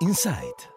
Insight. 0.00 0.68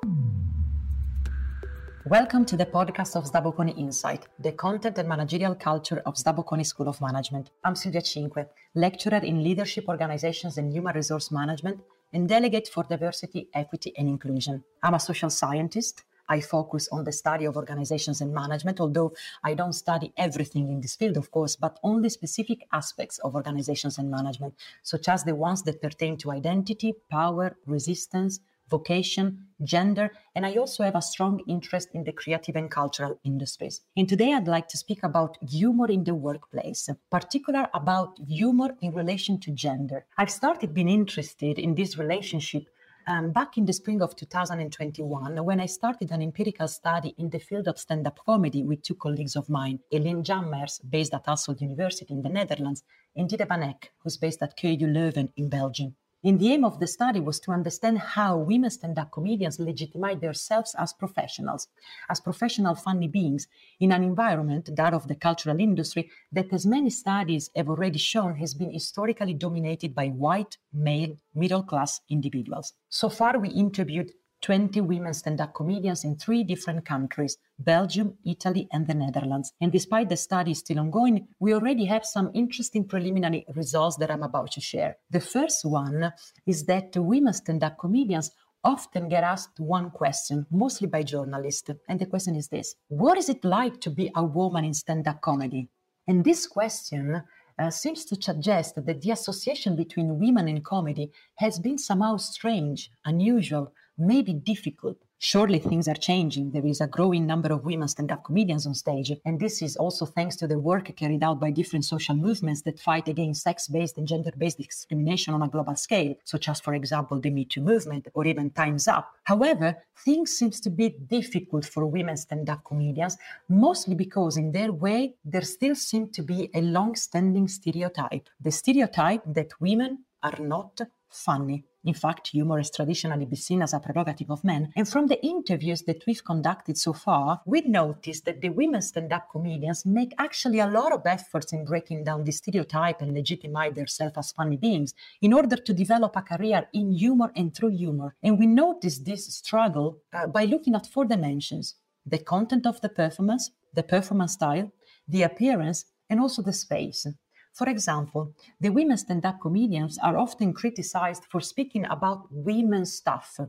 Welcome 2.08 2.46
to 2.46 2.58
the 2.58 2.66
podcast 2.66 3.16
of 3.16 3.26
SDA 3.26 3.44
Bocconi 3.44 3.78
Insight, 3.78 4.28
the 4.40 4.54
content 4.54 4.98
and 4.98 5.08
managerial 5.08 5.54
culture 5.54 6.02
of 6.04 6.16
SDA 6.16 6.38
Bocconi 6.38 6.66
School 6.66 6.88
of 6.88 7.00
Management. 7.00 7.52
I'm 7.64 7.76
Silvia 7.76 8.02
Cinque, 8.02 8.48
lecturer 8.74 9.20
in 9.20 9.44
leadership 9.44 9.86
organizations 9.88 10.58
and 10.58 10.74
human 10.74 10.96
resource 10.96 11.30
management 11.32 11.82
and 12.12 12.28
delegate 12.28 12.70
for 12.70 12.84
diversity, 12.84 13.50
equity, 13.54 13.94
and 14.00 14.10
inclusion. 14.10 14.64
I'm 14.82 14.96
a 14.96 15.00
social 15.00 15.30
scientist 15.30 16.04
I 16.30 16.40
focus 16.40 16.88
on 16.92 17.04
the 17.04 17.12
study 17.12 17.46
of 17.46 17.58
organizations 17.58 18.22
and 18.22 18.34
management, 18.34 18.80
although 18.80 19.14
I 19.44 19.54
don't 19.54 19.74
study 19.74 20.14
everything 20.18 20.70
in 20.70 20.82
this 20.82 20.96
field, 20.96 21.18
of 21.18 21.32
course, 21.32 21.56
but 21.56 21.80
only 21.84 22.10
specific 22.10 22.68
aspects 22.72 23.20
of 23.20 23.36
organizations 23.36 23.98
and 23.98 24.10
management, 24.10 24.56
such 24.82 25.08
as 25.08 25.24
the 25.24 25.36
ones 25.36 25.64
that 25.64 25.82
pertain 25.82 26.18
to 26.18 26.32
identity, 26.32 26.94
power, 27.10 27.58
resistance, 27.66 28.40
vocation, 28.70 29.46
gender, 29.64 30.12
and 30.36 30.46
I 30.46 30.56
also 30.56 30.84
have 30.84 30.96
a 30.96 31.02
strong 31.02 31.42
interest 31.48 31.90
in 31.94 32.04
the 32.06 32.12
creative 32.12 32.56
and 32.56 32.72
cultural 32.72 33.20
industries. 33.24 33.82
And 33.96 34.08
today 34.08 34.34
I'd 34.34 34.48
like 34.48 34.68
to 34.70 34.78
speak 34.78 35.04
about 35.04 35.38
humor 35.48 35.88
in 35.88 36.04
the 36.04 36.16
workplace, 36.16 36.90
particular 37.12 37.68
about 37.74 38.18
humor 38.28 38.70
in 38.82 38.94
relation 38.94 39.40
to 39.42 39.52
gender. 39.52 40.06
I've 40.18 40.32
started 40.32 40.74
being 40.74 40.90
interested 40.90 41.60
in 41.60 41.76
this 41.76 41.98
relationship 41.98 42.64
um, 43.08 43.32
back 43.32 43.58
in 43.58 43.66
the 43.66 43.74
spring 43.74 44.02
of 44.02 44.16
2021, 44.16 45.44
when 45.44 45.60
I 45.60 45.66
started 45.66 46.12
an 46.12 46.22
empirical 46.22 46.68
study 46.68 47.14
in 47.18 47.30
the 47.30 47.40
field 47.40 47.68
of 47.68 47.78
stand 47.78 48.08
up 48.08 48.20
comedy 48.26 48.64
with 48.64 48.82
two 48.82 48.96
colleagues 48.96 49.36
of 49.36 49.50
mine, 49.50 49.80
Eline 49.92 50.24
Jammers, 50.24 50.80
based 50.80 51.14
at 51.14 51.26
Hasselt 51.26 51.62
University 51.62 52.14
in 52.14 52.22
the 52.22 52.30
Netherlands, 52.30 52.84
and 53.16 53.30
Dide 53.30 53.48
Van 53.48 53.64
Eck, 53.64 53.92
who's 54.00 54.18
based 54.18 54.42
at 54.42 54.58
KU 54.60 54.88
Leuven 54.88 55.30
in 55.36 55.50
Belgium. 55.50 55.96
And 56.26 56.40
the 56.40 56.54
aim 56.54 56.64
of 56.64 56.80
the 56.80 56.88
study 56.88 57.20
was 57.20 57.40
to 57.42 57.52
understand 57.52 58.00
how 58.00 58.38
women 58.38 58.70
stand 58.70 58.98
up 58.98 59.12
comedians 59.12 59.60
legitimize 59.60 60.20
themselves 60.22 60.74
as 60.78 60.94
professionals, 60.94 61.68
as 62.10 62.22
professional 62.22 62.76
funny 62.76 63.10
beings 63.10 63.48
in 63.80 63.92
an 63.92 64.04
environment, 64.04 64.70
that 64.76 64.94
of 64.94 65.08
the 65.08 65.16
cultural 65.16 65.60
industry, 65.60 66.10
that, 66.32 66.54
as 66.54 66.66
many 66.66 66.90
studies 66.90 67.50
have 67.56 67.70
already 67.70 68.00
shown, 68.00 68.36
has 68.38 68.54
been 68.54 68.72
historically 68.72 69.34
dominated 69.34 69.94
by 69.94 70.08
white, 70.08 70.58
male, 70.72 71.18
middle 71.36 71.64
class 71.64 72.00
individuals. 72.10 72.74
So 72.90 73.10
far, 73.10 73.38
we 73.38 73.50
interviewed 73.50 74.12
20 74.44 74.82
women 74.82 75.14
stand 75.14 75.40
up 75.40 75.54
comedians 75.54 76.04
in 76.04 76.18
three 76.18 76.44
different 76.44 76.86
countries 76.86 77.38
Belgium, 77.58 78.18
Italy, 78.26 78.68
and 78.74 78.86
the 78.86 78.94
Netherlands. 78.94 79.54
And 79.62 79.72
despite 79.72 80.10
the 80.10 80.18
study 80.18 80.54
still 80.54 80.80
ongoing, 80.80 81.28
we 81.40 81.54
already 81.54 81.86
have 81.86 82.06
some 82.06 82.30
interesting 82.34 82.86
preliminary 82.86 83.46
results 83.56 83.96
that 83.98 84.12
I'm 84.12 84.24
about 84.24 84.52
to 84.52 84.62
share. 84.62 84.98
The 85.10 85.22
first 85.22 85.64
one 85.64 86.12
is 86.46 86.66
that 86.66 86.96
women 86.98 87.34
stand 87.34 87.64
up 87.64 87.80
comedians 87.80 88.32
often 88.66 89.10
get 89.10 89.24
asked 89.24 89.60
one 89.60 89.90
question, 89.92 90.46
mostly 90.52 90.88
by 90.88 91.04
journalists. 91.04 91.70
And 91.88 92.00
the 92.00 92.06
question 92.06 92.36
is 92.36 92.50
this 92.50 92.76
What 92.90 93.18
is 93.18 93.30
it 93.30 93.46
like 93.46 93.80
to 93.82 93.90
be 93.90 94.12
a 94.14 94.24
woman 94.24 94.66
in 94.66 94.74
stand 94.74 95.08
up 95.08 95.22
comedy? 95.22 95.70
And 96.06 96.26
this 96.26 96.48
question 96.48 97.24
uh, 97.58 97.70
seems 97.70 98.04
to 98.06 98.22
suggest 98.22 98.76
that 98.76 99.02
the 99.02 99.12
association 99.12 99.76
between 99.76 100.20
women 100.20 100.48
and 100.48 100.66
comedy 100.66 101.12
has 101.36 101.60
been 101.60 101.78
somehow 101.78 102.18
strange, 102.18 102.90
unusual, 103.06 103.72
maybe 103.98 104.34
difficult. 104.34 104.98
Surely 105.20 105.60
things 105.60 105.88
are 105.88 105.96
changing. 105.96 106.52
There 106.52 106.66
is 106.66 106.82
a 106.82 106.88
growing 106.88 107.26
number 107.26 107.54
of 107.54 107.64
women 107.64 107.88
stand 107.88 108.12
up 108.12 108.26
comedians 108.26 108.68
on 108.68 108.74
stage. 108.74 109.12
And 109.24 109.40
this 109.40 109.62
is 109.62 109.78
also 109.78 110.06
thanks 110.06 110.36
to 110.38 110.48
the 110.48 110.60
work 110.60 110.94
carried 110.98 111.24
out 111.24 111.40
by 111.40 111.52
different 111.52 111.86
social 111.86 112.14
movements 112.14 112.62
that 112.64 112.80
fight 112.80 113.08
against 113.08 113.44
sex 113.44 113.70
based 113.70 113.98
and 113.98 114.06
gender 114.06 114.32
based 114.38 114.58
discrimination 114.58 115.34
on 115.34 115.42
a 115.42 115.48
global 115.48 115.78
scale, 115.78 116.16
such 116.26 116.50
as, 116.50 116.60
for 116.60 116.74
example, 116.74 117.22
the 117.22 117.30
Me 117.30 117.46
Too 117.46 117.62
movement 117.62 118.10
or 118.14 118.26
even 118.28 118.50
Time's 118.50 118.88
Up. 118.88 119.14
However, 119.24 119.78
things 120.04 120.38
seem 120.38 120.52
to 120.52 120.70
be 120.70 120.90
difficult 120.90 121.66
for 121.66 121.86
women 121.86 122.18
stand 122.18 122.50
up 122.50 122.66
comedians, 122.66 123.18
mostly 123.48 123.96
because 123.96 124.36
in 124.36 124.52
their 124.52 124.74
way, 124.74 125.14
there 125.24 125.42
still 125.42 125.76
seems 125.76 126.12
to 126.18 126.22
be 126.22 126.50
a 126.54 126.62
long 126.62 126.96
standing 126.96 127.48
stereotype 127.48 128.30
the 128.42 128.52
stereotype 128.52 129.22
that 129.26 129.60
women 129.60 130.00
are 130.22 130.40
not 130.40 130.82
funny. 131.16 131.66
In 131.86 131.94
fact, 131.94 132.30
humor 132.30 132.58
has 132.58 132.72
traditionally 132.72 133.26
been 133.26 133.36
seen 133.36 133.62
as 133.62 133.74
a 133.74 133.80
prerogative 133.80 134.32
of 134.32 134.44
men. 134.44 134.72
And 134.76 134.88
from 134.88 135.08
the 135.08 135.22
interviews 135.24 135.82
that 135.84 136.04
we've 136.08 136.24
conducted 136.24 136.78
so 136.78 136.94
far, 136.94 137.42
we've 137.46 137.68
noticed 137.68 138.24
that 138.26 138.40
the 138.40 138.50
women 138.50 138.82
stand 138.82 139.12
up 139.12 139.30
comedians 139.30 139.86
make 139.86 140.14
actually 140.18 140.60
a 140.60 140.68
lot 140.68 140.94
of 140.94 141.06
efforts 141.06 141.52
in 141.52 141.66
breaking 141.66 142.06
down 142.06 142.24
the 142.24 142.32
stereotype 142.32 143.02
and 143.02 143.14
legitimize 143.14 143.74
themselves 143.74 144.18
as 144.18 144.32
funny 144.32 144.56
beings 144.56 144.94
in 145.22 145.34
order 145.34 145.58
to 145.58 145.74
develop 145.74 146.16
a 146.16 146.22
career 146.22 146.70
in 146.74 146.94
humor 146.94 147.32
and 147.36 147.54
through 147.54 147.76
humor. 147.76 148.16
And 148.24 148.40
we 148.40 148.48
notice 148.48 149.00
this 149.00 149.26
struggle 149.34 150.00
uh, 150.14 150.28
by 150.28 150.46
looking 150.46 150.76
at 150.76 150.88
four 150.88 151.06
dimensions 151.06 151.76
the 152.06 152.18
content 152.18 152.66
of 152.66 152.82
the 152.82 152.90
performance, 152.90 153.52
the 153.74 153.84
performance 153.84 154.34
style, 154.34 154.72
the 155.08 155.24
appearance, 155.24 155.86
and 156.10 156.20
also 156.20 156.42
the 156.42 156.54
space. 156.54 157.08
For 157.54 157.70
example, 157.70 158.34
the 158.60 158.70
women 158.70 158.98
stand 158.98 159.26
up 159.26 159.40
comedians 159.40 160.00
are 160.00 160.18
often 160.18 160.54
criticized 160.54 161.26
for 161.30 161.40
speaking 161.40 161.86
about 161.86 162.28
women's 162.32 162.94
stuff, 162.94 163.40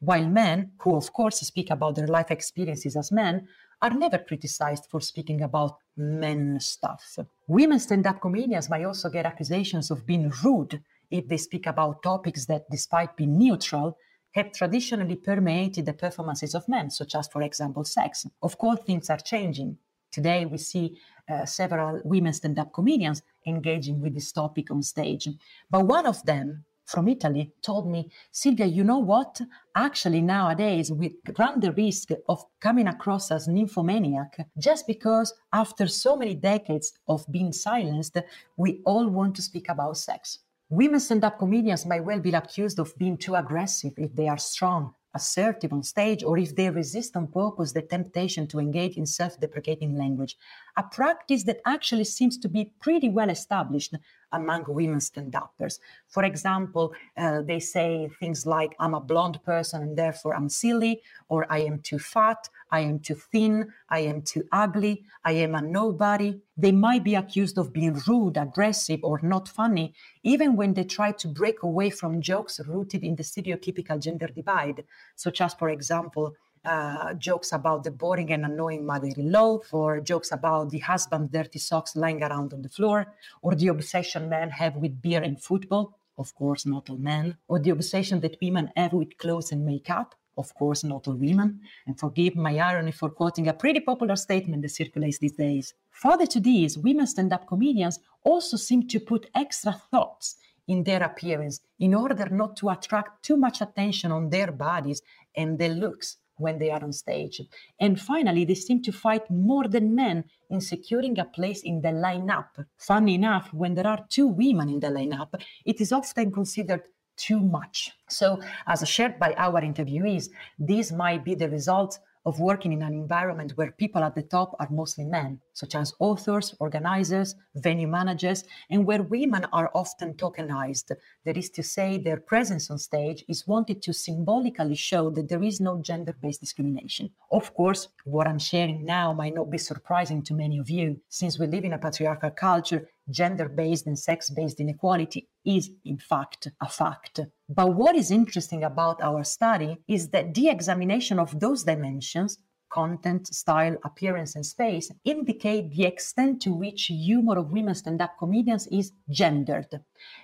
while 0.00 0.26
men, 0.26 0.72
who 0.78 0.96
of 0.96 1.12
course 1.12 1.38
speak 1.38 1.70
about 1.70 1.94
their 1.94 2.08
life 2.08 2.32
experiences 2.32 2.96
as 2.96 3.12
men, 3.12 3.46
are 3.80 3.90
never 3.90 4.18
criticized 4.18 4.86
for 4.90 5.00
speaking 5.00 5.40
about 5.40 5.76
men's 5.96 6.66
stuff. 6.66 7.16
Women 7.46 7.78
stand 7.78 8.06
up 8.08 8.20
comedians 8.20 8.68
might 8.68 8.84
also 8.84 9.08
get 9.08 9.24
accusations 9.24 9.90
of 9.90 10.04
being 10.04 10.32
rude 10.42 10.82
if 11.10 11.28
they 11.28 11.36
speak 11.36 11.66
about 11.66 12.02
topics 12.02 12.46
that, 12.46 12.68
despite 12.70 13.16
being 13.16 13.38
neutral, 13.38 13.96
have 14.32 14.50
traditionally 14.52 15.14
permeated 15.14 15.86
the 15.86 15.92
performances 15.92 16.56
of 16.56 16.68
men, 16.68 16.90
such 16.90 17.14
as, 17.14 17.28
for 17.28 17.42
example, 17.42 17.84
sex. 17.84 18.26
Of 18.42 18.58
course, 18.58 18.80
things 18.84 19.10
are 19.10 19.18
changing. 19.18 19.78
Today, 20.10 20.44
we 20.44 20.58
see 20.58 20.98
uh, 21.28 21.44
several 21.44 22.00
women 22.04 22.32
stand 22.32 22.58
up 22.58 22.72
comedians 22.72 23.22
engaging 23.46 24.00
with 24.00 24.14
this 24.14 24.32
topic 24.32 24.70
on 24.70 24.82
stage. 24.82 25.28
But 25.70 25.86
one 25.86 26.06
of 26.06 26.24
them 26.24 26.64
from 26.86 27.08
Italy 27.08 27.52
told 27.62 27.90
me, 27.90 28.10
Silvia, 28.30 28.66
you 28.66 28.84
know 28.84 28.98
what? 28.98 29.40
Actually, 29.74 30.20
nowadays 30.20 30.92
we 30.92 31.16
run 31.38 31.60
the 31.60 31.72
risk 31.72 32.10
of 32.28 32.44
coming 32.60 32.88
across 32.88 33.30
as 33.30 33.48
nymphomaniac 33.48 34.46
just 34.58 34.86
because 34.86 35.32
after 35.52 35.86
so 35.86 36.16
many 36.16 36.34
decades 36.34 36.92
of 37.08 37.24
being 37.30 37.52
silenced, 37.52 38.18
we 38.56 38.80
all 38.84 39.08
want 39.08 39.34
to 39.36 39.42
speak 39.42 39.68
about 39.68 39.96
sex. 39.96 40.40
Women 40.68 41.00
stand 41.00 41.24
up 41.24 41.38
comedians 41.38 41.86
might 41.86 42.04
well 42.04 42.20
be 42.20 42.32
accused 42.32 42.78
of 42.78 42.96
being 42.98 43.16
too 43.16 43.34
aggressive 43.34 43.92
if 43.96 44.14
they 44.14 44.28
are 44.28 44.38
strong 44.38 44.94
assertive 45.14 45.72
on 45.72 45.82
stage 45.82 46.22
or 46.24 46.36
if 46.38 46.54
they 46.56 46.70
resist 46.70 47.16
on 47.16 47.26
purpose 47.28 47.72
the 47.72 47.82
temptation 47.82 48.46
to 48.48 48.58
engage 48.58 48.96
in 48.96 49.06
self 49.06 49.38
deprecating 49.40 49.96
language, 49.96 50.36
a 50.76 50.82
practice 50.82 51.44
that 51.44 51.60
actually 51.64 52.04
seems 52.04 52.38
to 52.38 52.48
be 52.48 52.70
pretty 52.80 53.08
well 53.08 53.30
established 53.30 53.94
among 54.34 54.64
women 54.68 55.00
stand 55.00 55.34
uppers. 55.34 55.80
For 56.08 56.24
example, 56.24 56.92
uh, 57.16 57.42
they 57.42 57.60
say 57.60 58.08
things 58.20 58.46
like, 58.46 58.74
I'm 58.78 58.94
a 58.94 59.00
blonde 59.00 59.40
person 59.44 59.82
and 59.82 59.96
therefore 59.96 60.34
I'm 60.34 60.48
silly, 60.48 61.02
or 61.28 61.46
I 61.50 61.60
am 61.60 61.78
too 61.80 61.98
fat, 61.98 62.48
I 62.70 62.80
am 62.80 62.98
too 62.98 63.14
thin, 63.14 63.72
I 63.88 64.00
am 64.00 64.22
too 64.22 64.44
ugly, 64.52 65.04
I 65.24 65.32
am 65.32 65.54
a 65.54 65.62
nobody. 65.62 66.40
They 66.56 66.72
might 66.72 67.04
be 67.04 67.14
accused 67.14 67.58
of 67.58 67.72
being 67.72 68.00
rude, 68.06 68.36
aggressive, 68.36 69.00
or 69.02 69.20
not 69.22 69.48
funny, 69.48 69.94
even 70.22 70.56
when 70.56 70.74
they 70.74 70.84
try 70.84 71.12
to 71.12 71.28
break 71.28 71.62
away 71.62 71.90
from 71.90 72.20
jokes 72.20 72.60
rooted 72.66 73.02
in 73.02 73.16
the 73.16 73.22
stereotypical 73.22 74.00
gender 74.00 74.28
divide, 74.28 74.84
such 75.16 75.40
as, 75.40 75.54
for 75.54 75.68
example, 75.68 76.34
uh, 76.64 77.14
jokes 77.14 77.52
about 77.52 77.84
the 77.84 77.90
boring 77.90 78.32
and 78.32 78.44
annoying 78.44 78.84
mother-in-law, 78.86 79.60
or 79.72 80.00
jokes 80.00 80.32
about 80.32 80.70
the 80.70 80.78
husband's 80.78 81.32
dirty 81.32 81.58
socks 81.58 81.96
lying 81.96 82.22
around 82.22 82.52
on 82.52 82.62
the 82.62 82.68
floor, 82.68 83.14
or 83.42 83.54
the 83.54 83.68
obsession 83.68 84.28
men 84.28 84.50
have 84.50 84.76
with 84.76 85.00
beer 85.02 85.22
and 85.22 85.40
football. 85.42 85.98
Of 86.16 86.34
course, 86.34 86.64
not 86.64 86.90
all 86.90 86.96
men, 86.96 87.36
or 87.48 87.58
the 87.58 87.70
obsession 87.70 88.20
that 88.20 88.36
women 88.40 88.70
have 88.76 88.92
with 88.92 89.18
clothes 89.18 89.52
and 89.52 89.64
makeup. 89.64 90.14
Of 90.36 90.54
course, 90.54 90.82
not 90.84 91.06
all 91.06 91.14
women. 91.14 91.60
And 91.86 91.98
forgive 91.98 92.34
my 92.34 92.58
irony 92.58 92.92
for 92.92 93.10
quoting 93.10 93.48
a 93.48 93.52
pretty 93.52 93.80
popular 93.80 94.16
statement 94.16 94.62
that 94.62 94.70
circulates 94.70 95.18
these 95.18 95.32
days. 95.32 95.74
Further 95.90 96.26
to 96.26 96.40
this, 96.40 96.76
women 96.76 97.06
stand 97.06 97.32
up 97.32 97.46
comedians 97.46 98.00
also 98.22 98.56
seem 98.56 98.88
to 98.88 99.00
put 99.00 99.30
extra 99.34 99.72
thoughts 99.72 100.36
in 100.66 100.82
their 100.82 101.02
appearance 101.02 101.60
in 101.78 101.94
order 101.94 102.28
not 102.30 102.56
to 102.56 102.70
attract 102.70 103.22
too 103.22 103.36
much 103.36 103.60
attention 103.60 104.10
on 104.10 104.30
their 104.30 104.50
bodies 104.50 105.02
and 105.36 105.58
their 105.58 105.70
looks 105.70 106.16
when 106.36 106.58
they 106.58 106.70
are 106.70 106.82
on 106.82 106.92
stage. 106.92 107.40
And 107.80 108.00
finally, 108.00 108.44
they 108.44 108.54
seem 108.54 108.82
to 108.82 108.92
fight 108.92 109.30
more 109.30 109.68
than 109.68 109.94
men 109.94 110.24
in 110.50 110.60
securing 110.60 111.18
a 111.18 111.24
place 111.24 111.62
in 111.62 111.80
the 111.80 111.88
lineup. 111.88 112.64
Funny 112.76 113.14
enough, 113.14 113.52
when 113.52 113.74
there 113.74 113.86
are 113.86 114.04
two 114.08 114.26
women 114.26 114.68
in 114.68 114.80
the 114.80 114.88
lineup, 114.88 115.34
it 115.64 115.80
is 115.80 115.92
often 115.92 116.32
considered 116.32 116.82
too 117.16 117.40
much. 117.40 117.92
So, 118.08 118.40
as 118.66 118.86
shared 118.88 119.18
by 119.18 119.34
our 119.34 119.60
interviewees, 119.60 120.28
this 120.58 120.90
might 120.90 121.24
be 121.24 121.34
the 121.34 121.48
result 121.48 121.98
of 122.24 122.40
working 122.40 122.72
in 122.72 122.82
an 122.82 122.94
environment 122.94 123.52
where 123.56 123.72
people 123.72 124.02
at 124.02 124.14
the 124.14 124.22
top 124.22 124.54
are 124.58 124.68
mostly 124.70 125.04
men. 125.04 125.40
such 125.54 125.74
as 125.76 125.94
authors, 126.00 126.54
organizers, 126.58 127.34
venue 127.54 127.86
managers, 127.86 128.44
and 128.70 128.84
where 128.84 129.02
women 129.02 129.46
are 129.52 129.70
often 129.74 130.12
tokenized. 130.14 130.90
That 131.24 131.36
is 131.36 131.48
to 131.50 131.62
say, 131.62 131.96
their 131.96 132.18
presence 132.18 132.70
on 132.70 132.78
stage 132.78 133.24
is 133.28 133.46
wanted 133.46 133.80
to 133.82 133.92
symbolically 133.92 134.74
show 134.74 135.10
that 135.10 135.28
there 135.28 135.42
is 135.42 135.60
no 135.60 135.80
gender 135.80 136.14
based 136.20 136.40
discrimination. 136.40 137.10
Of 137.30 137.54
course, 137.54 137.88
what 138.04 138.26
I'm 138.26 138.38
sharing 138.38 138.84
now 138.84 139.12
might 139.12 139.34
not 139.34 139.50
be 139.50 139.58
surprising 139.58 140.22
to 140.24 140.34
many 140.34 140.58
of 140.58 140.68
you, 140.68 141.00
since 141.08 141.38
we 141.38 141.46
live 141.46 141.64
in 141.64 141.72
a 141.72 141.78
patriarchal 141.78 142.30
culture 142.30 142.88
gender 143.10 143.48
based 143.48 143.86
and 143.86 143.98
sex 143.98 144.30
based 144.30 144.60
inequality 144.60 145.28
is, 145.44 145.70
in 145.84 145.98
fact, 145.98 146.48
a 146.60 146.68
fact. 146.68 147.20
But 147.48 147.74
what 147.74 147.96
is 147.96 148.10
interesting 148.10 148.64
about 148.64 149.02
our 149.02 149.24
study 149.24 149.78
is 149.88 150.08
that 150.10 150.34
the 150.34 150.48
examination 150.48 151.18
of 151.18 151.38
those 151.40 151.64
dimensions 151.64 152.38
content, 152.74 153.32
style, 153.32 153.76
appearance, 153.84 154.34
and 154.34 154.44
space 154.44 154.90
indicate 155.04 155.70
the 155.70 155.84
extent 155.84 156.42
to 156.42 156.52
which 156.52 156.86
humor 156.86 157.38
of 157.38 157.52
women 157.52 157.74
stand 157.74 158.02
up 158.02 158.18
comedians 158.18 158.66
is 158.66 158.90
gendered, 159.08 159.80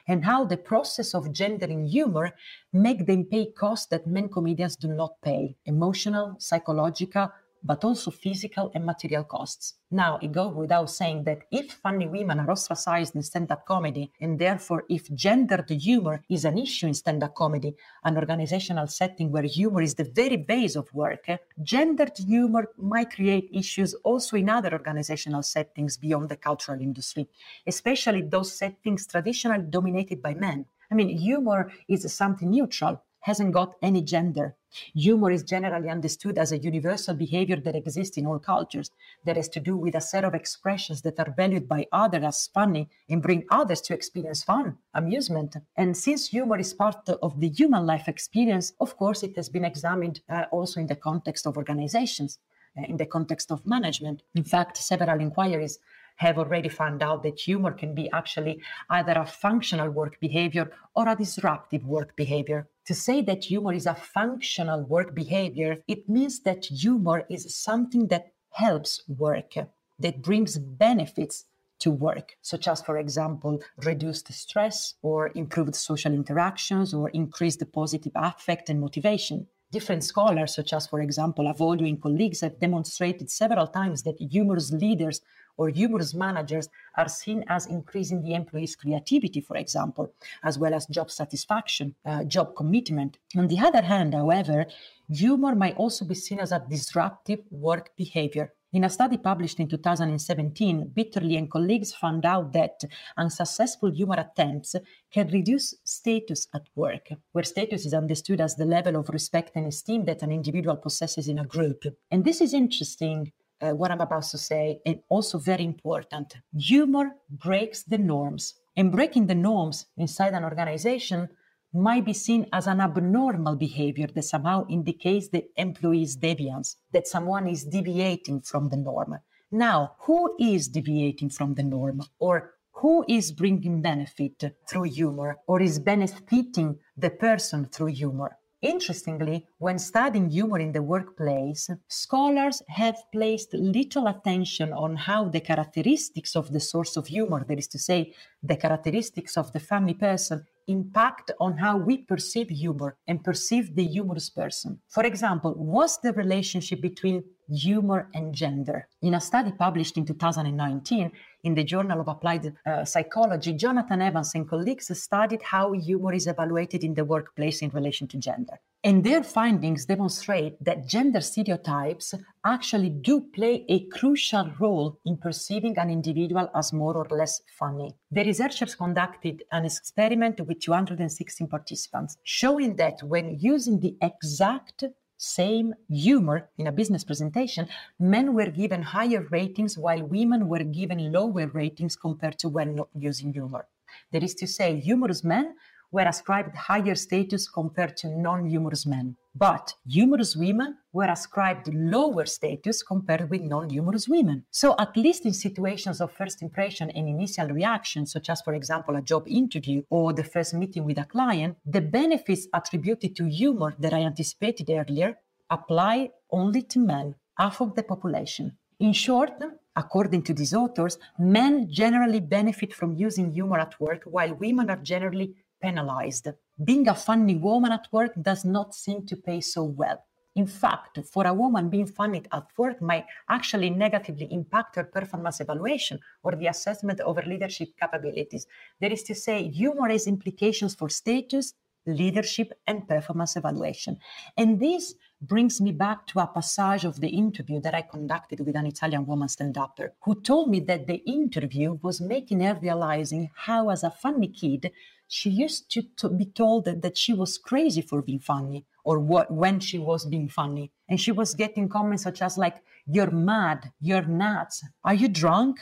and 0.08 0.24
how 0.24 0.44
the 0.44 0.56
process 0.56 1.14
of 1.14 1.32
gendering 1.32 1.86
humor 1.86 2.32
make 2.72 3.06
them 3.06 3.24
pay 3.24 3.46
costs 3.52 3.86
that 3.86 4.04
men 4.04 4.28
comedians 4.28 4.74
do 4.74 4.88
not 4.88 5.12
pay 5.22 5.54
emotional, 5.64 6.34
psychological, 6.40 7.30
but 7.62 7.84
also 7.84 8.10
physical 8.10 8.70
and 8.74 8.84
material 8.84 9.24
costs. 9.24 9.74
Now, 9.90 10.18
it 10.22 10.32
goes 10.32 10.54
without 10.54 10.90
saying 10.90 11.24
that 11.24 11.40
if 11.50 11.72
funny 11.72 12.06
women 12.06 12.40
are 12.40 12.50
ostracized 12.50 13.14
in 13.14 13.22
stand 13.22 13.50
up 13.50 13.66
comedy, 13.66 14.12
and 14.20 14.38
therefore 14.38 14.84
if 14.88 15.12
gendered 15.14 15.68
humor 15.68 16.22
is 16.28 16.44
an 16.44 16.58
issue 16.58 16.86
in 16.86 16.94
stand 16.94 17.22
up 17.22 17.34
comedy, 17.34 17.74
an 18.04 18.16
organizational 18.16 18.86
setting 18.86 19.30
where 19.30 19.42
humor 19.42 19.82
is 19.82 19.94
the 19.94 20.04
very 20.04 20.36
base 20.36 20.76
of 20.76 20.92
work, 20.94 21.28
eh, 21.28 21.36
gendered 21.62 22.16
humor 22.16 22.68
might 22.78 23.10
create 23.10 23.50
issues 23.52 23.94
also 24.04 24.36
in 24.36 24.48
other 24.48 24.72
organizational 24.72 25.42
settings 25.42 25.96
beyond 25.96 26.28
the 26.28 26.36
cultural 26.36 26.80
industry, 26.80 27.28
especially 27.66 28.22
those 28.22 28.52
settings 28.52 29.06
traditionally 29.06 29.64
dominated 29.68 30.22
by 30.22 30.34
men. 30.34 30.64
I 30.90 30.94
mean, 30.94 31.08
humor 31.16 31.70
is 31.88 32.12
something 32.12 32.50
neutral 32.50 33.02
hasn't 33.20 33.52
got 33.52 33.74
any 33.82 34.02
gender. 34.02 34.56
Humor 34.94 35.30
is 35.30 35.42
generally 35.42 35.88
understood 35.88 36.38
as 36.38 36.52
a 36.52 36.58
universal 36.58 37.14
behavior 37.14 37.56
that 37.56 37.74
exists 37.74 38.16
in 38.16 38.26
all 38.26 38.38
cultures, 38.38 38.90
that 39.24 39.36
has 39.36 39.48
to 39.50 39.60
do 39.60 39.76
with 39.76 39.94
a 39.94 40.00
set 40.00 40.24
of 40.24 40.34
expressions 40.34 41.02
that 41.02 41.18
are 41.18 41.34
valued 41.36 41.68
by 41.68 41.86
others 41.92 42.24
as 42.24 42.50
funny 42.52 42.88
and 43.08 43.22
bring 43.22 43.44
others 43.50 43.80
to 43.82 43.94
experience 43.94 44.42
fun, 44.42 44.78
amusement. 44.94 45.56
And 45.76 45.96
since 45.96 46.28
humor 46.28 46.58
is 46.58 46.74
part 46.74 47.08
of 47.08 47.40
the 47.40 47.48
human 47.48 47.86
life 47.86 48.08
experience, 48.08 48.72
of 48.80 48.96
course, 48.96 49.22
it 49.22 49.36
has 49.36 49.48
been 49.48 49.64
examined 49.64 50.20
uh, 50.28 50.44
also 50.50 50.80
in 50.80 50.86
the 50.86 50.96
context 50.96 51.46
of 51.46 51.56
organizations, 51.56 52.38
uh, 52.78 52.82
in 52.88 52.96
the 52.96 53.06
context 53.06 53.50
of 53.50 53.66
management. 53.66 54.22
In 54.34 54.44
fact, 54.44 54.76
several 54.76 55.20
inquiries 55.20 55.78
have 56.20 56.36
already 56.38 56.68
found 56.68 57.02
out 57.02 57.22
that 57.22 57.40
humor 57.40 57.72
can 57.72 57.94
be 57.94 58.10
actually 58.12 58.60
either 58.90 59.12
a 59.12 59.24
functional 59.24 59.88
work 59.88 60.20
behavior 60.20 60.70
or 60.94 61.08
a 61.08 61.16
disruptive 61.16 61.82
work 61.86 62.14
behavior. 62.14 62.68
To 62.84 62.94
say 62.94 63.22
that 63.22 63.44
humor 63.44 63.72
is 63.72 63.86
a 63.86 63.94
functional 63.94 64.82
work 64.82 65.14
behavior, 65.14 65.78
it 65.88 66.10
means 66.10 66.40
that 66.40 66.66
humor 66.66 67.24
is 67.30 67.54
something 67.54 68.08
that 68.08 68.32
helps 68.50 69.02
work, 69.08 69.54
that 69.98 70.20
brings 70.20 70.58
benefits 70.58 71.46
to 71.78 71.90
work, 71.90 72.36
such 72.42 72.68
as, 72.68 72.82
for 72.82 72.98
example, 72.98 73.62
reduced 73.82 74.30
stress 74.30 74.94
or 75.00 75.30
improved 75.34 75.74
social 75.74 76.12
interactions 76.12 76.92
or 76.92 77.08
increased 77.10 77.62
positive 77.72 78.12
affect 78.14 78.68
and 78.68 78.78
motivation. 78.78 79.46
Different 79.72 80.02
scholars, 80.02 80.56
such 80.56 80.72
as, 80.72 80.88
for 80.88 81.00
example, 81.00 81.44
Avolio 81.44 81.88
and 81.88 82.02
colleagues, 82.02 82.40
have 82.40 82.58
demonstrated 82.58 83.30
several 83.30 83.68
times 83.68 84.02
that 84.02 84.20
humorous 84.20 84.72
leaders 84.72 85.20
or 85.56 85.68
humorous 85.68 86.12
managers 86.12 86.68
are 86.96 87.08
seen 87.08 87.44
as 87.48 87.66
increasing 87.66 88.20
the 88.20 88.34
employee's 88.34 88.74
creativity, 88.74 89.40
for 89.40 89.56
example, 89.56 90.12
as 90.42 90.58
well 90.58 90.74
as 90.74 90.86
job 90.86 91.08
satisfaction, 91.08 91.94
uh, 92.04 92.24
job 92.24 92.56
commitment. 92.56 93.18
On 93.36 93.46
the 93.46 93.60
other 93.60 93.82
hand, 93.82 94.12
however, 94.12 94.66
humor 95.08 95.54
might 95.54 95.76
also 95.76 96.04
be 96.04 96.16
seen 96.16 96.40
as 96.40 96.50
a 96.50 96.64
disruptive 96.68 97.40
work 97.50 97.90
behavior. 97.96 98.52
In 98.72 98.84
a 98.84 98.90
study 98.90 99.16
published 99.16 99.58
in 99.58 99.68
2017, 99.68 100.92
Bitterly 100.94 101.36
and 101.36 101.50
colleagues 101.50 101.92
found 101.92 102.24
out 102.24 102.52
that 102.52 102.84
unsuccessful 103.16 103.90
humor 103.90 104.14
attempts 104.18 104.76
can 105.10 105.26
reduce 105.26 105.74
status 105.82 106.46
at 106.54 106.68
work, 106.76 107.08
where 107.32 107.42
status 107.42 107.84
is 107.84 107.92
understood 107.92 108.40
as 108.40 108.54
the 108.54 108.64
level 108.64 108.94
of 108.94 109.08
respect 109.08 109.56
and 109.56 109.66
esteem 109.66 110.04
that 110.04 110.22
an 110.22 110.30
individual 110.30 110.76
possesses 110.76 111.26
in 111.26 111.40
a 111.40 111.44
group. 111.44 111.82
And 112.12 112.24
this 112.24 112.40
is 112.40 112.54
interesting 112.54 113.32
uh, 113.60 113.70
what 113.70 113.90
I'm 113.90 114.00
about 114.00 114.22
to 114.22 114.38
say, 114.38 114.78
and 114.86 115.00
also 115.08 115.38
very 115.38 115.64
important. 115.64 116.36
Humor 116.56 117.10
breaks 117.28 117.82
the 117.82 117.98
norms, 117.98 118.54
and 118.76 118.92
breaking 118.92 119.26
the 119.26 119.34
norms 119.34 119.86
inside 119.96 120.32
an 120.32 120.44
organization 120.44 121.28
might 121.72 122.04
be 122.04 122.12
seen 122.12 122.46
as 122.52 122.66
an 122.66 122.80
abnormal 122.80 123.56
behavior 123.56 124.08
that 124.08 124.24
somehow 124.24 124.66
indicates 124.68 125.28
the 125.28 125.46
employee's 125.56 126.16
deviance, 126.16 126.76
that 126.92 127.06
someone 127.06 127.46
is 127.48 127.64
deviating 127.64 128.40
from 128.40 128.68
the 128.68 128.76
norm. 128.76 129.18
Now, 129.52 129.92
who 130.00 130.36
is 130.38 130.68
deviating 130.68 131.30
from 131.30 131.54
the 131.54 131.62
norm? 131.62 132.02
Or 132.18 132.54
who 132.72 133.04
is 133.08 133.32
bringing 133.32 133.82
benefit 133.82 134.42
through 134.68 134.84
humor 134.84 135.38
or 135.46 135.60
is 135.60 135.78
benefiting 135.78 136.78
the 136.96 137.10
person 137.10 137.66
through 137.66 137.88
humor? 137.88 138.36
Interestingly, 138.62 139.46
when 139.58 139.78
studying 139.78 140.28
humor 140.28 140.58
in 140.58 140.72
the 140.72 140.82
workplace, 140.82 141.70
scholars 141.88 142.62
have 142.68 142.96
placed 143.10 143.54
little 143.54 144.06
attention 144.06 144.72
on 144.72 144.96
how 144.96 145.24
the 145.24 145.40
characteristics 145.40 146.36
of 146.36 146.52
the 146.52 146.60
source 146.60 146.96
of 146.96 147.06
humor, 147.06 147.42
that 147.48 147.58
is 147.58 147.68
to 147.68 147.78
say, 147.78 148.12
the 148.42 148.56
characteristics 148.56 149.38
of 149.38 149.52
the 149.52 149.60
funny 149.60 149.94
person, 149.94 150.44
impact 150.70 151.30
on 151.40 151.58
how 151.58 151.76
we 151.76 151.98
perceive 151.98 152.48
humor 152.48 152.96
and 153.06 153.24
perceive 153.24 153.74
the 153.74 153.84
humorous 153.84 154.30
person. 154.30 154.80
For 154.88 155.04
example, 155.04 155.52
what's 155.54 155.98
the 155.98 156.12
relationship 156.12 156.80
between 156.80 157.24
humor 157.48 158.08
and 158.14 158.34
gender? 158.34 158.88
In 159.02 159.14
a 159.14 159.20
study 159.20 159.52
published 159.52 159.96
in 159.96 160.06
2019, 160.06 161.10
in 161.44 161.54
the 161.54 161.64
Journal 161.64 162.00
of 162.00 162.08
Applied 162.08 162.54
uh, 162.66 162.84
Psychology, 162.84 163.52
Jonathan 163.54 164.02
Evans 164.02 164.34
and 164.34 164.48
colleagues 164.48 164.90
studied 164.98 165.42
how 165.42 165.72
humor 165.72 166.12
is 166.12 166.26
evaluated 166.26 166.84
in 166.84 166.94
the 166.94 167.04
workplace 167.04 167.62
in 167.62 167.70
relation 167.70 168.06
to 168.08 168.18
gender. 168.18 168.60
And 168.82 169.04
their 169.04 169.22
findings 169.22 169.84
demonstrate 169.84 170.56
that 170.64 170.86
gender 170.86 171.20
stereotypes 171.20 172.14
actually 172.46 172.88
do 172.88 173.20
play 173.20 173.66
a 173.68 173.86
crucial 173.88 174.50
role 174.58 174.98
in 175.04 175.18
perceiving 175.18 175.76
an 175.76 175.90
individual 175.90 176.48
as 176.54 176.72
more 176.72 176.96
or 176.96 177.06
less 177.10 177.42
funny. 177.58 177.94
The 178.10 178.24
researchers 178.24 178.74
conducted 178.74 179.42
an 179.52 179.66
experiment 179.66 180.40
with 180.40 180.60
216 180.60 181.46
participants, 181.46 182.16
showing 182.22 182.76
that 182.76 183.02
when 183.02 183.38
using 183.38 183.80
the 183.80 183.98
exact 184.00 184.84
same 185.18 185.74
humor 185.90 186.48
in 186.56 186.66
a 186.66 186.72
business 186.72 187.04
presentation, 187.04 187.68
men 187.98 188.32
were 188.32 188.50
given 188.50 188.80
higher 188.80 189.26
ratings 189.30 189.76
while 189.76 190.02
women 190.02 190.48
were 190.48 190.64
given 190.64 191.12
lower 191.12 191.48
ratings 191.48 191.96
compared 191.96 192.38
to 192.38 192.48
when 192.48 192.76
not 192.76 192.88
using 192.94 193.34
humor. 193.34 193.66
That 194.12 194.22
is 194.22 194.34
to 194.36 194.46
say, 194.46 194.80
humorous 194.80 195.22
men 195.22 195.54
were 195.92 196.06
ascribed 196.06 196.54
higher 196.56 196.94
status 196.94 197.48
compared 197.48 197.96
to 197.98 198.08
non 198.08 198.46
humorous 198.46 198.86
men. 198.86 199.16
But 199.34 199.74
humorous 199.88 200.34
women 200.36 200.78
were 200.92 201.08
ascribed 201.08 201.72
lower 201.72 202.26
status 202.26 202.82
compared 202.82 203.30
with 203.30 203.42
non 203.42 203.70
humorous 203.70 204.08
women. 204.08 204.44
So, 204.50 204.74
at 204.78 204.96
least 204.96 205.24
in 205.24 205.32
situations 205.32 206.00
of 206.00 206.12
first 206.12 206.42
impression 206.42 206.90
and 206.90 207.08
initial 207.08 207.48
reaction, 207.48 208.06
such 208.06 208.28
as, 208.30 208.42
for 208.42 208.54
example, 208.54 208.96
a 208.96 209.02
job 209.02 209.28
interview 209.28 209.82
or 209.90 210.12
the 210.12 210.24
first 210.24 210.54
meeting 210.54 210.84
with 210.84 210.98
a 210.98 211.04
client, 211.04 211.56
the 211.64 211.80
benefits 211.80 212.48
attributed 212.52 213.16
to 213.16 213.26
humor 213.26 213.74
that 213.78 213.94
I 213.94 214.00
anticipated 214.00 214.70
earlier 214.70 215.16
apply 215.50 216.10
only 216.30 216.62
to 216.62 216.78
men, 216.78 217.14
half 217.36 217.60
of 217.60 217.74
the 217.74 217.82
population. 217.82 218.56
In 218.78 218.92
short, 218.92 219.32
according 219.76 220.22
to 220.22 220.34
these 220.34 220.54
authors, 220.54 220.98
men 221.18 221.70
generally 221.70 222.20
benefit 222.20 222.72
from 222.72 222.94
using 222.94 223.32
humor 223.32 223.58
at 223.58 223.78
work 223.80 224.02
while 224.04 224.34
women 224.34 224.70
are 224.70 224.76
generally 224.76 225.34
penalized. 225.60 226.28
Being 226.62 226.88
a 226.88 226.94
funny 226.94 227.36
woman 227.36 227.72
at 227.72 227.88
work 227.92 228.12
does 228.20 228.44
not 228.44 228.74
seem 228.74 229.06
to 229.06 229.16
pay 229.16 229.40
so 229.40 229.64
well. 229.64 230.04
In 230.36 230.46
fact, 230.46 231.00
for 231.12 231.26
a 231.26 231.34
woman, 231.34 231.68
being 231.68 231.86
funny 231.86 232.22
at 232.32 232.46
work 232.56 232.80
might 232.80 233.06
actually 233.28 233.68
negatively 233.70 234.28
impact 234.30 234.76
her 234.76 234.84
performance 234.84 235.40
evaluation 235.40 235.98
or 236.22 236.36
the 236.36 236.46
assessment 236.46 237.00
of 237.00 237.16
her 237.16 237.28
leadership 237.28 237.70
capabilities. 237.80 238.46
That 238.80 238.92
is 238.92 239.02
to 239.04 239.14
say, 239.14 239.48
humor 239.48 239.88
has 239.88 240.06
implications 240.06 240.74
for 240.74 240.88
status, 240.88 241.54
leadership, 241.94 242.52
and 242.66 242.86
performance 242.88 243.36
evaluation. 243.36 243.98
And 244.36 244.60
this 244.60 244.94
brings 245.20 245.60
me 245.60 245.72
back 245.72 246.06
to 246.06 246.20
a 246.20 246.26
passage 246.26 246.84
of 246.84 247.00
the 247.00 247.08
interview 247.08 247.60
that 247.60 247.74
I 247.74 247.82
conducted 247.82 248.40
with 248.40 248.56
an 248.56 248.66
Italian 248.66 249.06
woman 249.06 249.28
stand 249.28 249.58
upper 249.58 249.92
who 250.02 250.20
told 250.20 250.48
me 250.48 250.60
that 250.60 250.86
the 250.86 251.02
interview 251.06 251.78
was 251.82 252.00
making 252.00 252.40
her 252.40 252.58
realizing 252.60 253.30
how, 253.34 253.68
as 253.68 253.84
a 253.84 253.90
funny 253.90 254.28
kid, 254.28 254.72
she 255.08 255.28
used 255.28 255.70
to, 255.72 255.82
to 255.96 256.08
be 256.08 256.24
told 256.24 256.64
that, 256.64 256.82
that 256.82 256.96
she 256.96 257.12
was 257.12 257.36
crazy 257.36 257.82
for 257.82 258.00
being 258.00 258.20
funny 258.20 258.64
or 258.84 258.98
what 258.98 259.30
when 259.30 259.60
she 259.60 259.78
was 259.78 260.06
being 260.06 260.28
funny. 260.28 260.70
And 260.88 261.00
she 261.00 261.12
was 261.12 261.34
getting 261.34 261.68
comments 261.68 262.04
such 262.04 262.22
as 262.22 262.38
like, 262.38 262.62
you're 262.86 263.10
mad, 263.10 263.72
you're 263.80 264.06
nuts, 264.06 264.64
are 264.84 264.94
you 264.94 265.08
drunk? 265.08 265.60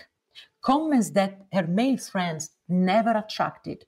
Comments 0.63 1.11
that 1.11 1.47
her 1.53 1.67
male 1.67 1.97
friends 1.97 2.51
never 2.69 3.11
attracted. 3.11 3.87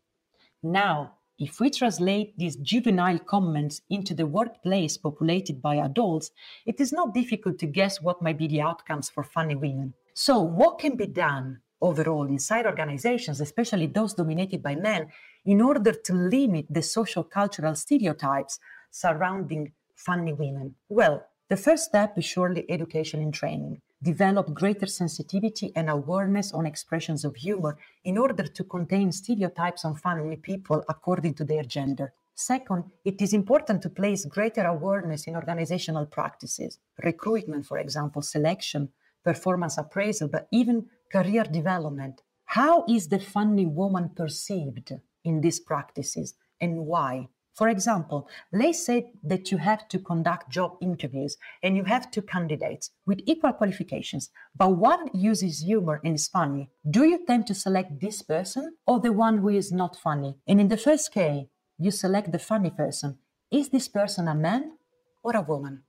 Now, 0.62 1.18
if 1.40 1.59
we 1.59 1.70
translate 1.70 2.37
these 2.37 2.56
juvenile 2.56 3.18
comments 3.18 3.80
into 3.88 4.14
the 4.14 4.26
workplace 4.26 4.99
populated 4.99 5.62
by 5.62 5.76
adults, 5.76 6.30
it 6.66 6.78
is 6.78 6.92
not 6.92 7.14
difficult 7.14 7.59
to 7.59 7.66
guess 7.66 8.02
what 8.02 8.20
might 8.20 8.37
be 8.37 8.47
the 8.47 8.61
outcomes 8.61 9.09
for 9.09 9.25
funny 9.25 9.54
women. 9.54 9.94
So, 10.12 10.38
what 10.38 10.78
can 10.78 10.97
be 10.97 11.06
done 11.06 11.61
overall 11.80 12.26
inside 12.26 12.66
organizations, 12.66 13.40
especially 13.40 13.87
those 13.87 14.12
dominated 14.12 14.62
by 14.62 14.75
men, 14.75 15.09
in 15.47 15.62
order 15.62 15.92
to 15.92 16.12
limit 16.12 16.66
the 16.68 16.82
social 16.82 17.25
cultural 17.25 17.75
stereotypes 17.75 18.59
surrounding 18.90 19.73
funny 19.97 20.35
women? 20.35 20.75
Well, 20.90 21.26
the 21.50 21.57
first 21.57 21.85
step 21.85 22.16
is 22.16 22.25
surely 22.25 22.64
education 22.71 23.21
and 23.21 23.35
training. 23.35 23.80
Develop 24.00 24.54
greater 24.54 24.87
sensitivity 24.87 25.73
and 25.75 25.90
awareness 25.90 26.52
on 26.52 26.64
expressions 26.64 27.25
of 27.25 27.35
humor 27.35 27.76
in 28.04 28.16
order 28.16 28.45
to 28.45 28.64
contain 28.64 29.11
stereotypes 29.11 29.85
on 29.85 29.97
funny 29.97 30.37
people 30.37 30.85
according 30.88 31.35
to 31.35 31.45
their 31.45 31.64
gender. 31.64 32.12
Second, 32.37 32.85
it 33.04 33.21
is 33.21 33.35
important 33.35 33.83
to 33.83 33.90
place 33.90 34.25
greater 34.25 34.64
awareness 34.64 35.26
in 35.26 35.35
organizational 35.35 36.07
practices, 36.07 36.78
recruitment, 37.02 37.66
for 37.66 37.78
example, 37.78 38.23
selection, 38.23 38.88
performance 39.25 39.76
appraisal, 39.76 40.28
but 40.28 40.47
even 40.52 40.87
career 41.12 41.42
development. 41.42 42.23
How 42.45 42.85
is 42.88 43.09
the 43.09 43.19
funny 43.19 43.66
woman 43.66 44.11
perceived 44.16 44.92
in 45.25 45.40
these 45.40 45.59
practices 45.59 46.35
and 46.61 46.87
why? 46.87 47.28
For 47.61 47.69
example, 47.69 48.26
let's 48.55 48.87
say 48.87 49.12
that 49.23 49.52
you 49.52 49.59
have 49.59 49.87
to 49.88 49.99
conduct 49.99 50.49
job 50.49 50.79
interviews 50.81 51.37
and 51.62 51.76
you 51.76 51.85
have 51.85 52.11
two 52.11 52.23
candidates 52.23 52.90
with 53.05 53.21
equal 53.26 53.52
qualifications, 53.52 54.31
but 54.57 54.79
one 54.79 55.11
uses 55.12 55.61
humor 55.61 56.00
and 56.02 56.14
is 56.14 56.26
funny. 56.26 56.71
Do 56.88 57.05
you 57.05 57.23
tend 57.26 57.47
to 57.49 57.55
select 57.55 58.00
this 58.00 58.23
person 58.23 58.76
or 58.87 58.99
the 58.99 59.12
one 59.12 59.37
who 59.37 59.50
is 59.50 59.73
not 59.73 59.95
funny? 59.95 60.38
And 60.49 60.59
in 60.59 60.69
the 60.69 60.79
first 60.79 61.12
case, 61.12 61.49
you 61.76 61.90
select 61.90 62.33
the 62.33 62.38
funny 62.38 62.71
person. 62.71 63.19
Is 63.52 63.69
this 63.69 63.88
person 63.88 64.26
a 64.26 64.35
man 64.35 64.79
or 65.23 65.37
a 65.37 65.43
woman? 65.43 65.83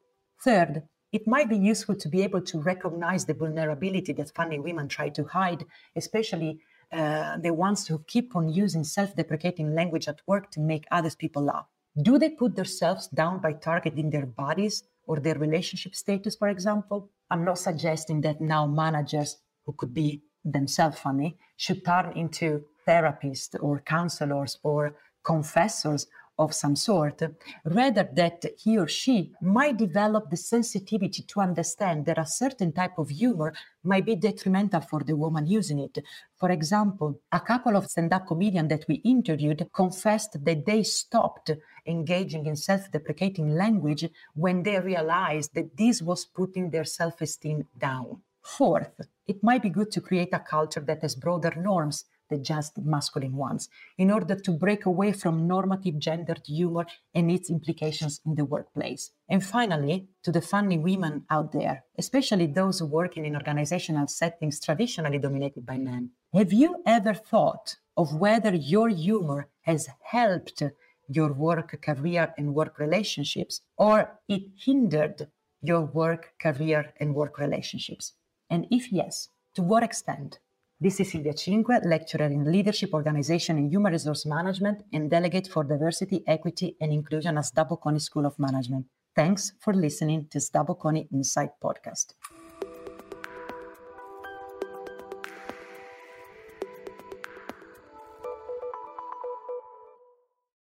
Third, 0.43 0.83
it 1.13 1.25
might 1.25 1.47
be 1.47 1.57
useful 1.57 1.95
to 1.95 2.09
be 2.09 2.21
able 2.21 2.41
to 2.41 2.61
recognize 2.61 3.23
the 3.23 3.33
vulnerability 3.33 4.11
that 4.11 4.35
funny 4.35 4.59
women 4.59 4.89
try 4.89 5.07
to 5.07 5.23
hide, 5.23 5.63
especially 5.95 6.59
uh, 6.91 7.37
the 7.37 7.53
ones 7.53 7.87
who 7.87 8.03
keep 8.07 8.35
on 8.35 8.49
using 8.49 8.83
self 8.83 9.15
deprecating 9.15 9.73
language 9.73 10.07
at 10.07 10.21
work 10.27 10.51
to 10.51 10.59
make 10.59 10.85
other 10.91 11.11
people 11.17 11.43
laugh? 11.43 11.67
Do 12.01 12.17
they 12.17 12.29
put 12.29 12.55
themselves 12.55 13.07
down 13.07 13.39
by 13.39 13.53
targeting 13.53 14.09
their 14.09 14.25
bodies 14.25 14.83
or 15.05 15.19
their 15.19 15.35
relationship 15.35 15.95
status, 15.95 16.35
for 16.35 16.47
example? 16.47 17.09
I'm 17.29 17.45
not 17.45 17.59
suggesting 17.59 18.21
that 18.21 18.41
now 18.41 18.65
managers 18.65 19.37
who 19.65 19.73
could 19.73 19.93
be 19.93 20.23
themselves 20.43 20.99
funny 20.99 21.37
should 21.57 21.85
turn 21.85 22.13
into 22.17 22.63
therapists 22.87 23.55
or 23.61 23.81
counselors 23.81 24.57
or 24.63 24.95
confessors 25.23 26.07
of 26.41 26.53
some 26.53 26.75
sort, 26.75 27.21
rather 27.63 28.09
that 28.13 28.43
he 28.57 28.77
or 28.77 28.87
she 28.87 29.31
might 29.41 29.77
develop 29.77 30.29
the 30.29 30.37
sensitivity 30.37 31.21
to 31.23 31.39
understand 31.39 32.05
that 32.05 32.17
a 32.17 32.25
certain 32.25 32.71
type 32.71 32.97
of 32.97 33.09
humor 33.09 33.53
might 33.83 34.05
be 34.05 34.15
detrimental 34.15 34.81
for 34.81 35.01
the 35.03 35.15
woman 35.15 35.45
using 35.45 35.79
it. 35.79 35.99
For 36.37 36.49
example, 36.49 37.19
a 37.31 37.39
couple 37.39 37.75
of 37.77 37.89
stand-up 37.89 38.27
comedians 38.27 38.69
that 38.69 38.85
we 38.87 38.95
interviewed 38.95 39.69
confessed 39.71 40.43
that 40.43 40.65
they 40.65 40.83
stopped 40.83 41.51
engaging 41.85 42.47
in 42.47 42.55
self-deprecating 42.55 43.55
language 43.55 44.09
when 44.33 44.63
they 44.63 44.79
realized 44.79 45.53
that 45.55 45.77
this 45.77 46.01
was 46.01 46.25
putting 46.25 46.69
their 46.69 46.85
self-esteem 46.85 47.67
down. 47.77 48.21
Fourth, 48.41 48.99
it 49.27 49.43
might 49.43 49.61
be 49.61 49.69
good 49.69 49.91
to 49.91 50.01
create 50.01 50.33
a 50.33 50.39
culture 50.39 50.79
that 50.81 51.01
has 51.03 51.15
broader 51.15 51.53
norms 51.55 52.05
the 52.31 52.39
just 52.39 52.77
masculine 52.79 53.35
ones, 53.35 53.69
in 53.97 54.09
order 54.09 54.35
to 54.35 54.51
break 54.51 54.85
away 54.87 55.11
from 55.11 55.47
normative 55.47 55.99
gendered 55.99 56.41
humor 56.47 56.87
and 57.13 57.29
its 57.29 57.51
implications 57.51 58.21
in 58.25 58.33
the 58.35 58.45
workplace. 58.45 59.11
And 59.29 59.43
finally, 59.43 60.07
to 60.23 60.31
the 60.31 60.41
funny 60.41 60.79
women 60.79 61.25
out 61.29 61.51
there, 61.51 61.83
especially 61.97 62.47
those 62.47 62.81
working 62.81 63.25
in 63.25 63.35
organizational 63.35 64.07
settings 64.07 64.59
traditionally 64.59 65.19
dominated 65.19 65.65
by 65.65 65.77
men, 65.77 66.11
have 66.33 66.51
you 66.51 66.81
ever 66.85 67.13
thought 67.13 67.75
of 67.95 68.15
whether 68.15 68.55
your 68.55 68.89
humor 68.89 69.49
has 69.61 69.89
helped 70.03 70.63
your 71.07 71.33
work 71.33 71.81
career 71.81 72.33
and 72.37 72.55
work 72.55 72.79
relationships, 72.79 73.61
or 73.77 74.19
it 74.27 74.43
hindered 74.65 75.27
your 75.61 75.81
work 75.81 76.33
career 76.39 76.93
and 76.99 77.13
work 77.13 77.37
relationships? 77.37 78.13
And 78.49 78.65
if 78.71 78.91
yes, 78.91 79.29
to 79.55 79.61
what 79.61 79.83
extent? 79.83 80.39
This 80.83 80.99
is 80.99 81.11
Silvia 81.11 81.37
Cinque, 81.37 81.79
lecturer 81.85 82.25
in 82.25 82.51
Leadership, 82.51 82.95
Organization 82.95 83.55
and 83.59 83.71
Human 83.71 83.91
Resource 83.91 84.25
Management 84.25 84.81
and 84.91 85.11
Delegate 85.11 85.47
for 85.47 85.63
Diversity, 85.63 86.23
Equity 86.25 86.75
and 86.81 86.91
Inclusion 86.91 87.37
at 87.37 87.43
SDA 87.43 87.69
Bocconi 87.69 88.01
School 88.01 88.25
of 88.25 88.39
Management. 88.39 88.87
Thanks 89.15 89.51
for 89.59 89.75
listening 89.75 90.25
to 90.31 90.39
SDA 90.39 90.65
Bocconi 90.65 91.07
Insight 91.13 91.51
podcast. 91.63 92.15